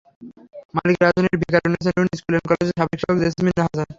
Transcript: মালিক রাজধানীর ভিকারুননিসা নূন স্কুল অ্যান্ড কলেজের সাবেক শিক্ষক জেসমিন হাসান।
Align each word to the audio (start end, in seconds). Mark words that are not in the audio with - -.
মালিক 0.77 0.97
রাজধানীর 1.03 1.37
ভিকারুননিসা 1.41 1.91
নূন 1.95 2.07
স্কুল 2.19 2.33
অ্যান্ড 2.33 2.47
কলেজের 2.49 2.75
সাবেক 2.79 2.97
শিক্ষক 3.01 3.17
জেসমিন 3.23 3.57
হাসান। 3.65 3.89